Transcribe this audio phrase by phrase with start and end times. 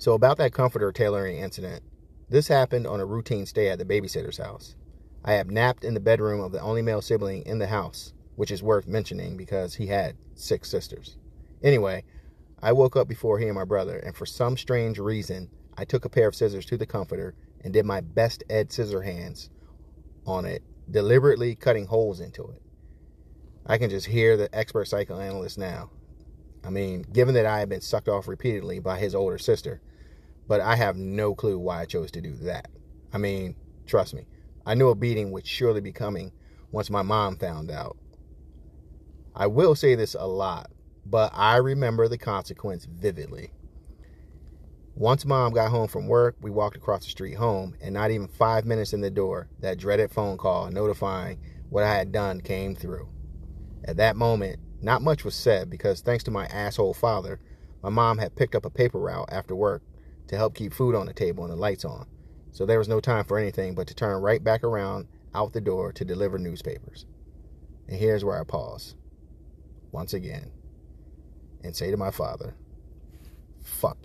[0.00, 1.82] So, about that comforter tailoring incident,
[2.30, 4.74] this happened on a routine stay at the babysitter's house.
[5.22, 8.50] I had napped in the bedroom of the only male sibling in the house, which
[8.50, 11.18] is worth mentioning because he had six sisters.
[11.62, 12.04] Anyway,
[12.62, 16.06] I woke up before he and my brother, and for some strange reason, I took
[16.06, 19.50] a pair of scissors to the comforter and did my best Ed scissor hands
[20.24, 22.62] on it, deliberately cutting holes into it.
[23.66, 25.90] I can just hear the expert psychoanalyst now.
[26.64, 29.82] I mean, given that I have been sucked off repeatedly by his older sister,
[30.48, 32.70] but I have no clue why I chose to do that.
[33.12, 34.26] I mean, trust me,
[34.66, 36.32] I knew a beating would surely be coming
[36.70, 37.96] once my mom found out.
[39.34, 40.70] I will say this a lot,
[41.06, 43.52] but I remember the consequence vividly.
[44.94, 48.28] Once mom got home from work, we walked across the street home, and not even
[48.28, 51.38] five minutes in the door, that dreaded phone call notifying
[51.70, 53.08] what I had done came through.
[53.84, 57.40] At that moment, not much was said because thanks to my asshole father,
[57.82, 59.82] my mom had picked up a paper route after work
[60.30, 62.06] to help keep food on the table and the lights on.
[62.52, 65.60] So there was no time for anything but to turn right back around out the
[65.60, 67.04] door to deliver newspapers.
[67.88, 68.94] And here's where I pause
[69.90, 70.52] once again
[71.64, 72.54] and say to my father,
[73.60, 73.98] fuck.